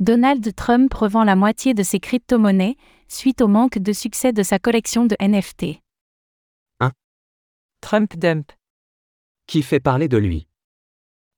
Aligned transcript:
Donald 0.00 0.54
Trump 0.54 0.94
revend 0.94 1.24
la 1.24 1.36
moitié 1.36 1.74
de 1.74 1.82
ses 1.82 2.00
crypto-monnaies, 2.00 2.76
suite 3.06 3.42
au 3.42 3.48
manque 3.48 3.76
de 3.76 3.92
succès 3.92 4.32
de 4.32 4.42
sa 4.42 4.58
collection 4.58 5.04
de 5.04 5.14
NFT. 5.20 5.82
Trump 7.82 8.16
Dump. 8.16 8.52
Qui 9.46 9.62
fait 9.62 9.80
parler 9.80 10.08
de 10.08 10.16
lui 10.16 10.46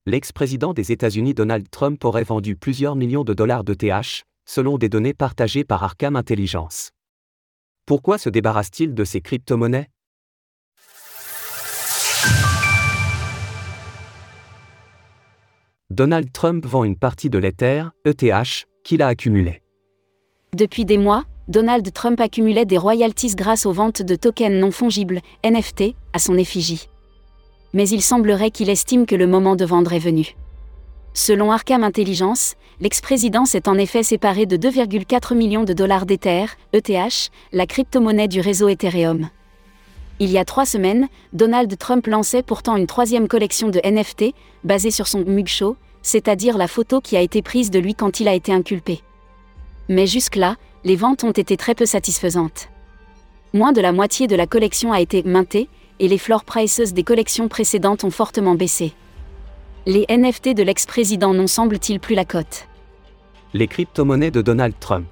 L'ex-président 0.07 0.75
des 0.75 0.91
États-Unis 0.91 1.35
Donald 1.35 1.71
Trump 1.71 2.05
aurait 2.05 2.25
vendu 2.25 2.57
plusieurs 2.57 2.97
millions 2.97 3.23
de 3.23 3.33
dollars 3.33 3.63
de 3.63 3.75
TH, 3.75 4.25
selon 4.45 4.77
des 4.77 4.89
données 4.89 5.15
partagées 5.15 5.65
par 5.65 5.85
Arkham 5.85 6.17
Intelligence. 6.17 6.91
Pourquoi 7.87 8.19
se 8.19 8.29
débarrasse-t-il 8.29 8.95
de 8.95 9.05
ses 9.05 9.21
crypto-monnaies? 9.21 9.92
Donald 15.93 16.33
Trump 16.33 16.65
vend 16.65 16.85
une 16.85 16.97
partie 16.97 17.29
de 17.29 17.37
l'Ether, 17.37 17.85
ETH, 18.07 18.67
qu'il 18.83 19.03
a 19.03 19.09
accumulé. 19.09 19.61
Depuis 20.57 20.87
des 20.87 20.97
mois, 20.97 21.25
Donald 21.49 21.93
Trump 21.93 22.19
accumulait 22.19 22.65
des 22.65 22.79
royalties 22.79 23.35
grâce 23.35 23.67
aux 23.67 23.73
ventes 23.73 24.01
de 24.01 24.15
tokens 24.17 24.59
non 24.59 24.71
fongibles, 24.71 25.21
NFT, 25.45 25.95
à 26.15 26.19
son 26.19 26.39
effigie. 26.39 26.89
Mais 27.75 27.87
il 27.87 28.01
semblerait 28.01 28.51
qu'il 28.51 28.71
estime 28.71 29.05
que 29.05 29.15
le 29.15 29.27
moment 29.27 29.55
de 29.55 29.67
vendre 29.67 29.93
est 29.93 29.99
venu. 29.99 30.35
Selon 31.13 31.53
Arkham 31.53 31.85
Intelligence, 31.85 32.55
l'ex-président 32.81 33.45
s'est 33.45 33.69
en 33.69 33.77
effet 33.77 34.03
séparé 34.03 34.47
de 34.47 34.57
2,4 34.57 35.37
millions 35.37 35.65
de 35.65 35.75
dollars 35.75 36.07
d'Ether, 36.07 36.47
ETH, 36.73 37.31
la 37.53 37.67
crypto-monnaie 37.67 38.29
du 38.29 38.41
réseau 38.41 38.71
Ethereum. 38.71 39.29
Il 40.21 40.31
y 40.31 40.39
a 40.39 40.45
trois 40.45 40.67
semaines, 40.67 41.09
Donald 41.33 41.77
Trump 41.79 42.07
lançait 42.07 42.43
pourtant 42.43 42.77
une 42.77 42.87
troisième 42.87 43.29
collection 43.29 43.69
de 43.69 43.81
NFT, 43.85 44.35
basée 44.65 44.91
sur 44.91 45.09
son 45.09 45.25
mugshot, 45.25 45.77
c'est-à-dire 46.03 46.59
la 46.59 46.69
photo 46.69 47.01
qui 47.01 47.17
a 47.17 47.21
été 47.21 47.43
prise 47.43 47.71
de 47.71 47.79
lui 47.79 47.95
quand 47.95 48.21
il 48.21 48.29
a 48.29 48.35
été 48.35 48.53
inculpé. 48.53 49.01
Mais 49.89 50.07
jusque-là, 50.07 50.57
les 50.85 50.97
ventes 50.97 51.25
ont 51.25 51.33
été 51.33 51.57
très 51.57 51.75
peu 51.75 51.87
satisfaisantes. 51.87 52.69
Moins 53.53 53.73
de 53.73 53.81
la 53.81 53.93
moitié 53.93 54.27
de 54.27 54.37
la 54.37 54.47
collection 54.47 54.93
a 54.93 55.01
été 55.01 55.23
mintée, 55.23 55.69
et 55.99 56.09
les 56.09 56.19
floor 56.19 56.45
prices 56.45 56.93
des 56.93 57.05
collections 57.05 57.49
précédentes 57.49 58.05
ont 58.05 58.11
fortement 58.11 58.55
baissé. 58.55 58.93
Les 59.87 60.07
NFT 60.09 60.55
de 60.55 60.63
l'ex-président 60.63 61.35
n'ont 61.35 61.47
semble-t-il 61.47 62.01
plus 62.01 62.15
la 62.15 62.25
cote? 62.25 62.67
Les 63.53 63.67
crypto-monnaies 63.67 64.31
de 64.31 64.41
Donald 64.41 64.75
Trump. 64.81 65.07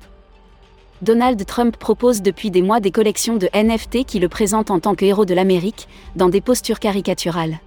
Donald 1.03 1.43
Trump 1.47 1.79
propose 1.79 2.21
depuis 2.21 2.51
des 2.51 2.61
mois 2.61 2.79
des 2.79 2.91
collections 2.91 3.37
de 3.37 3.49
NFT 3.55 4.05
qui 4.05 4.19
le 4.19 4.29
présentent 4.29 4.71
en 4.71 4.81
tant 4.81 4.95
que 4.95 5.07
héros 5.07 5.25
de 5.25 5.33
l'Amérique, 5.33 5.89
dans 6.15 6.29
des 6.29 6.43
postures 6.43 6.79
caricaturales. 6.79 7.59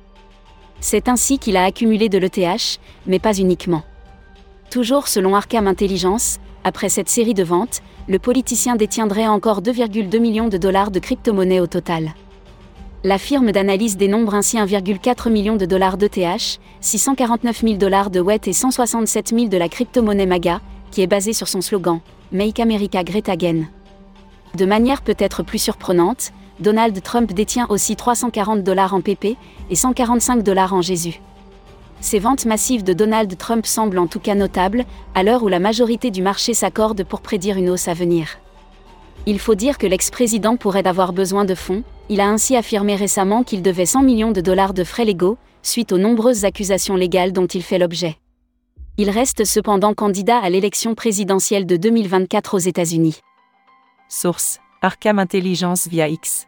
C'est 0.79 1.09
ainsi 1.09 1.39
qu'il 1.39 1.57
a 1.57 1.63
accumulé 1.63 2.09
de 2.09 2.19
l'ETH, 2.19 2.79
mais 3.07 3.17
pas 3.17 3.33
uniquement. 3.33 3.81
Toujours 4.69 5.07
selon 5.07 5.35
Arkham 5.35 5.67
Intelligence, 5.67 6.39
après 6.63 6.89
cette 6.89 7.09
série 7.09 7.33
de 7.33 7.43
ventes, 7.43 7.81
le 8.07 8.19
politicien 8.19 8.75
détiendrait 8.75 9.27
encore 9.27 9.63
2,2 9.63 10.19
millions 10.19 10.49
de 10.49 10.57
dollars 10.57 10.91
de 10.91 10.99
crypto-monnaies 10.99 11.59
au 11.59 11.67
total. 11.67 12.13
La 13.03 13.17
firme 13.17 13.51
d'analyse 13.51 13.97
dénombre 13.97 14.35
ainsi 14.35 14.57
1,4 14.57 15.31
million 15.31 15.55
de 15.55 15.65
dollars 15.65 15.97
d'ETH, 15.97 16.59
649 16.81 17.61
000 17.61 17.73
dollars 17.77 18.11
de 18.11 18.19
WET 18.19 18.47
et 18.47 18.53
167 18.53 19.29
000 19.29 19.47
de 19.47 19.57
la 19.57 19.69
crypto-monnaie 19.69 20.27
MAGA, 20.27 20.61
qui 20.91 21.01
est 21.01 21.07
basée 21.07 21.33
sur 21.33 21.47
son 21.47 21.61
slogan 21.61 21.99
Make 22.33 22.59
America 22.59 23.03
Great 23.03 23.29
Again. 23.29 23.65
De 24.55 24.65
manière 24.65 25.03
peut-être 25.03 25.43
plus 25.43 25.59
surprenante, 25.59 26.31
Donald 26.59 26.99
Trump 27.03 27.31
détient 27.31 27.67
aussi 27.69 27.95
340 27.95 28.63
dollars 28.63 28.95
en 28.95 29.01
PP 29.01 29.37
et 29.69 29.75
145 29.75 30.41
dollars 30.41 30.73
en 30.73 30.81
Jésus. 30.81 31.21
Ces 32.01 32.17
ventes 32.17 32.47
massives 32.47 32.83
de 32.83 32.93
Donald 32.93 33.37
Trump 33.37 33.67
semblent 33.67 33.99
en 33.99 34.07
tout 34.07 34.19
cas 34.19 34.33
notables, 34.33 34.83
à 35.13 35.21
l'heure 35.21 35.43
où 35.43 35.47
la 35.47 35.59
majorité 35.59 36.09
du 36.09 36.23
marché 36.23 36.55
s'accorde 36.55 37.03
pour 37.03 37.21
prédire 37.21 37.57
une 37.57 37.69
hausse 37.69 37.87
à 37.87 37.93
venir. 37.93 38.39
Il 39.27 39.37
faut 39.37 39.53
dire 39.53 39.77
que 39.77 39.85
l'ex-président 39.85 40.57
pourrait 40.57 40.87
avoir 40.87 41.13
besoin 41.13 41.45
de 41.45 41.53
fonds, 41.53 41.83
il 42.09 42.19
a 42.19 42.27
ainsi 42.27 42.55
affirmé 42.55 42.95
récemment 42.95 43.43
qu'il 43.43 43.61
devait 43.61 43.85
100 43.85 44.01
millions 44.01 44.31
de 44.31 44.41
dollars 44.41 44.73
de 44.73 44.83
frais 44.83 45.05
légaux, 45.05 45.38
suite 45.61 45.91
aux 45.91 45.99
nombreuses 45.99 46.45
accusations 46.45 46.95
légales 46.95 47.31
dont 47.31 47.45
il 47.45 47.61
fait 47.61 47.77
l'objet. 47.77 48.17
Il 48.99 49.09
reste 49.09 49.43
cependant 49.43 49.95
candidat 49.95 50.37
à 50.37 50.51
l'élection 50.51 50.93
présidentielle 50.93 51.65
de 51.65 51.77
2024 51.77 52.53
aux 52.53 52.59
États-Unis. 52.59 53.21
Source 54.07 54.59
Arkham 54.83 55.17
Intelligence 55.17 55.87
via 55.87 56.07
X. 56.07 56.47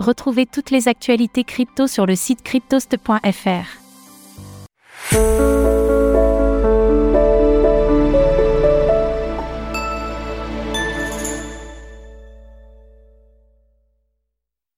Retrouvez 0.00 0.46
toutes 0.46 0.72
les 0.72 0.88
actualités 0.88 1.44
crypto 1.44 1.86
sur 1.86 2.06
le 2.06 2.16
site 2.16 2.42
cryptost.fr. 2.42 3.83